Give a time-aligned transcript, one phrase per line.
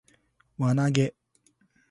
[0.57, 1.13] 輪投げ